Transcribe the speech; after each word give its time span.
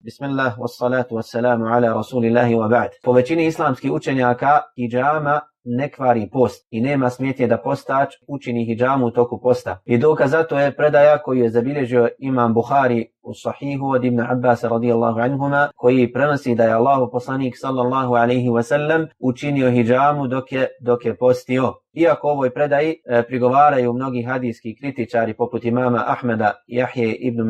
Bismillah, 0.00 0.54
wassalatu 0.58 1.14
wassalamu 1.16 1.66
ala 1.66 1.94
rasulillahi 1.94 2.54
wa 2.54 2.68
ba'd. 2.68 2.90
Po 3.02 3.12
većini 3.12 3.46
islamskih 3.46 3.92
učenjaka 3.92 4.60
hijjama 4.76 5.40
ne 5.64 5.90
kvari 5.90 6.28
post 6.32 6.66
i 6.70 6.80
nema 6.80 7.10
smetje 7.10 7.46
da 7.46 7.58
postač 7.58 8.14
učini 8.28 8.64
hijjamu 8.64 9.06
u 9.06 9.10
toku 9.10 9.40
posta. 9.40 9.78
I 9.84 9.98
dokaz 9.98 10.30
za 10.30 10.42
to 10.42 10.58
je 10.58 10.76
predaja 10.76 11.18
koju 11.22 11.42
je 11.42 11.50
zabilježio 11.50 12.08
imam 12.18 12.54
Buhari 12.54 13.12
u 13.28 13.34
sahihu 13.34 13.90
od 13.90 14.04
Ibn 14.04 14.20
Abbas 14.20 14.64
radijallahu 14.64 15.20
anhuma 15.20 15.68
koji 15.76 16.12
prenosi 16.12 16.54
da 16.54 16.64
je 16.64 16.72
Allahu 16.72 17.10
poslanik 17.12 17.54
sallallahu 17.56 18.14
alaihi 18.14 18.48
wasallam 18.48 19.06
učinio 19.18 19.70
hijjamu 19.70 20.26
dok 20.26 20.52
je, 20.52 20.68
dok 20.80 21.04
je 21.04 21.16
postio. 21.16 21.74
Iako 21.92 22.28
ovoj 22.28 22.50
predaji 22.50 22.94
e, 23.04 23.22
prigovaraju 23.22 23.92
mnogi 23.92 24.22
hadijski 24.22 24.76
kritičari 24.80 25.34
poput 25.34 25.64
imama 25.64 26.04
Ahmeda, 26.06 26.52
Jahje 26.66 27.14
ibn 27.14 27.40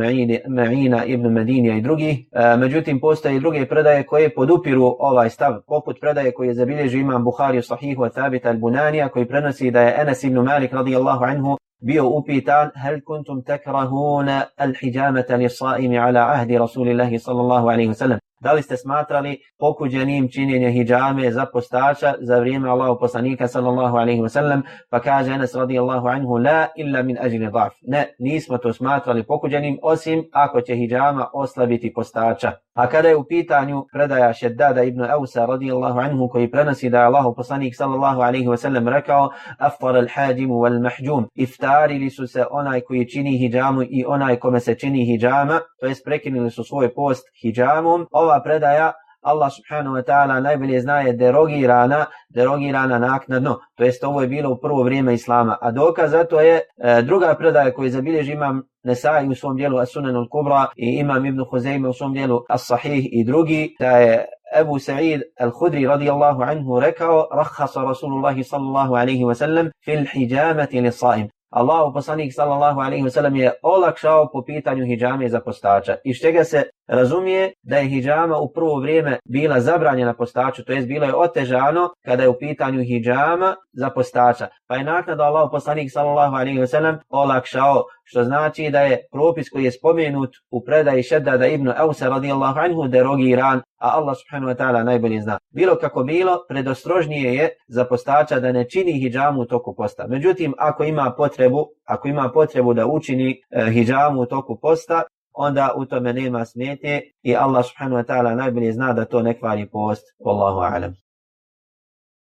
Ma'ina, 0.49 1.05
ibn 1.07 1.33
Medinija 1.33 1.77
i 1.77 1.81
drugih. 1.81 2.19
e, 2.33 2.57
međutim 2.57 3.01
postoje 3.01 3.37
i 3.37 3.41
druge 3.41 3.66
predaje 3.66 4.07
koje 4.07 4.35
podupiru 4.35 4.97
ovaj 4.99 5.30
stav, 5.30 5.52
poput 5.66 6.01
predaje 6.01 6.33
koje 6.33 6.55
zabilježi 6.55 6.99
imam 6.99 7.24
Buhari 7.24 7.59
u 7.59 7.63
sahihu 7.63 8.09
Thabita 8.09 8.52
al-Bunanija 8.52 9.09
koji 9.09 9.29
prenosi 9.29 9.71
da 9.71 9.80
je 9.80 9.95
Enes 10.01 10.24
ibn 10.24 10.38
Malik 10.38 10.73
radijallahu 10.73 11.24
anhu 11.24 11.57
بيو 11.80 12.10
بأوبيتان 12.10 12.70
هل 12.74 13.02
كنتم 13.05 13.41
تكرهون 13.41 14.28
الحجامة 14.60 15.27
للصائم 15.30 15.98
على 15.98 16.18
عهد 16.18 16.52
رسول 16.52 16.88
الله 16.88 17.18
صلى 17.18 17.41
الله 17.41 17.73
عليه 17.73 17.88
وسلم؟ 17.88 18.18
Da 18.41 18.52
li 18.52 18.62
ste 18.62 18.77
smatrali 18.77 19.38
pokuđenim 19.59 20.28
činjenje 20.28 20.70
hijjame 20.70 21.30
za 21.30 21.46
postača 21.52 22.15
za 22.20 22.38
vrijeme 22.38 22.69
Allahu 22.69 22.98
poslanika 23.01 23.48
sallallahu 23.48 23.96
alaihi 23.96 24.20
wa 24.20 24.29
sallam 24.29 24.62
pa 24.91 25.01
kaže 25.01 25.33
Enes 25.33 25.55
radijallahu 25.55 26.09
anhu 26.09 26.38
la 26.38 26.66
illa 26.77 27.02
min 27.02 27.19
ajli 27.20 27.38
da'f. 27.38 27.70
Ne, 27.82 28.15
nismo 28.19 28.59
to 28.59 28.73
smatrali 28.73 29.27
pokuđenim 29.27 29.79
osim 29.82 30.24
ako 30.32 30.60
će 30.60 30.74
hijjama 30.74 31.27
oslabiti 31.34 31.93
postača. 31.93 32.52
A 32.74 32.87
kada 32.87 33.09
je 33.09 33.16
u 33.16 33.24
pitanju 33.24 33.84
predaja 33.93 34.32
Šeddada 34.32 34.82
ibn 34.82 35.04
Ausa 35.04 35.46
radijallahu 35.46 35.98
anhu 35.98 36.29
koji 36.29 36.51
prenosi 36.51 36.91
da 36.91 36.98
je 36.98 37.04
Allahu 37.04 37.35
poslanik 37.35 37.76
sallallahu 37.76 38.20
alaihi 38.20 38.46
wa 38.46 38.57
sallam 38.57 38.88
rekao 38.88 39.30
aftar 39.59 39.96
al 39.96 40.07
hađimu 40.15 40.54
wal 40.54 40.82
mahđum 40.82 41.26
iftarili 41.35 42.10
su 42.10 42.26
se 42.26 42.45
onaj 42.51 42.80
koji 42.80 43.09
čini 43.09 43.38
hijjamu 43.38 43.82
i 43.82 44.04
onaj 44.07 44.37
kome 44.37 44.60
se 44.60 44.74
čini 44.74 45.04
hijjama 45.04 45.60
to 45.80 45.87
jest 45.87 46.04
prekinuli 46.04 46.51
su 46.51 46.65
svoj 46.65 46.95
post 46.95 47.24
hijjamom 47.43 48.07
ova 48.29 48.40
predaja 48.45 48.93
Allah 49.23 49.51
subhanahu 49.51 49.96
wa 49.98 50.02
ta'ala 50.02 50.40
najbolje 50.40 50.80
zna 50.80 51.01
je 51.01 51.12
derogirana, 51.12 52.07
derogirana 52.30 52.98
naknadno. 52.98 53.59
To 53.76 53.85
jest 53.85 54.04
ovo 54.04 54.23
je 54.23 54.29
bilo 54.29 54.51
u 54.51 54.59
prvo 54.60 54.82
vrijeme 54.82 55.15
Islama. 55.15 55.59
A 55.60 55.70
dokaz 55.70 56.10
za 56.10 56.24
to 56.24 56.40
je 56.40 56.60
e, 56.79 57.02
druga 57.02 57.35
predaja 57.35 57.73
koju 57.73 57.90
zabilježi 57.90 58.32
imam 58.32 58.62
Nesai 58.85 59.29
u 59.29 59.35
svom 59.35 59.57
dijelu 59.57 59.79
As-Sunan 59.79 60.16
al-Kubra 60.16 60.66
i 60.76 60.98
imam 61.01 61.26
Ibn 61.26 61.40
Huzeyme 61.51 61.88
u 61.88 61.93
svom 61.93 62.12
dijelu 62.12 62.40
As-Sahih 62.48 63.09
i 63.12 63.24
drugi, 63.24 63.76
da 63.80 63.90
je 63.90 64.25
Ebu 64.60 64.78
Sa'id 64.78 65.22
al-Khudri 65.41 65.88
radijallahu 65.88 66.42
anhu 66.42 66.81
rekao 66.81 67.28
Rahasa 67.32 67.82
Rasulullahi 67.82 68.44
sallallahu 68.44 68.94
alaihi 68.94 69.25
wa 69.25 69.34
sallam 69.34 69.70
fil 69.84 70.06
hijamati 70.12 70.81
li 70.81 70.92
saim. 70.92 71.28
Allahu 71.50 71.94
poslanik 71.94 72.32
sallallahu 72.34 72.81
alaihi 72.81 73.04
wa 73.04 73.10
sallam 73.10 73.37
je 73.37 73.53
olakšao 73.62 74.28
po 74.32 74.42
pitanju 74.42 74.84
hijjame 74.84 75.28
za 75.28 75.41
postača. 75.41 75.97
Iz 76.04 76.16
čega 76.16 76.44
se 76.44 76.62
razumije 76.89 77.53
da 77.62 77.77
je 77.77 77.89
hijjama 77.89 78.39
u 78.39 78.53
prvo 78.53 78.81
vrijeme 78.81 79.19
bila 79.25 79.61
zabranjena 79.61 80.15
postaču, 80.15 80.65
to 80.65 80.72
jest 80.72 80.89
bilo 80.89 81.06
je 81.06 81.17
otežano 81.17 81.89
kada 82.05 82.22
je 82.22 82.28
u 82.28 82.39
pitanju 82.39 82.83
hijjama 82.83 83.56
za 83.72 83.91
postača. 83.91 84.49
Pa 84.67 84.77
je 84.77 84.84
naknado 84.84 85.22
Allah 85.22 85.49
poslanik 85.53 85.93
sallallahu 85.93 86.34
alaihi 86.34 86.59
wasallam 86.59 86.99
olakšao, 87.09 87.84
što 88.05 88.25
znači 88.25 88.71
da 88.71 88.81
je 88.81 88.99
propis 89.12 89.50
koji 89.50 89.65
je 89.65 89.72
spomenut 89.72 90.31
u 90.50 90.65
predaji 90.65 91.03
Šeddada 91.03 91.47
ibn 91.47 91.72
Ausa 91.77 92.09
radijallahu 92.09 92.59
anhu 92.59 92.89
derogiran, 92.89 93.62
a 93.78 93.89
Allah 93.97 94.16
subhanahu 94.16 94.53
wa 94.53 94.56
ta'ala 94.56 94.84
najbolje 94.84 95.21
zna. 95.21 95.39
Bilo 95.55 95.77
kako 95.77 96.03
bilo, 96.03 96.39
predostrožnije 96.49 97.34
je 97.34 97.49
za 97.69 97.84
postača 97.84 98.41
da 98.41 98.53
ne 98.53 98.69
čini 98.69 98.93
hijjamu 98.93 99.41
u 99.41 99.44
toku 99.44 99.75
posta. 99.77 100.06
Međutim, 100.06 100.54
ako 100.59 100.84
ima 100.84 101.15
potrebu, 101.16 101.66
ako 101.84 102.09
ima 102.09 102.31
potrebu 102.34 102.75
da 102.75 102.87
učini 102.87 103.43
e, 103.50 103.71
hijjamu 103.71 104.21
u 104.21 104.27
toku 104.27 104.59
posta, 104.62 105.03
onda 105.38 105.72
u 105.76 105.84
tome 105.84 106.12
nema 106.12 106.44
smete 106.44 107.00
i 107.22 107.37
Allah 107.37 107.65
subhanahu 107.65 108.00
wa 108.03 108.06
ta'ala 108.06 108.34
najbolje 108.34 108.72
zna 108.72 108.93
da 108.93 109.04
to 109.04 109.22
ne 109.22 109.38
kvari 109.38 109.66
post. 109.66 110.04
Wallahu 110.19 110.60
a'lam. 110.71 110.93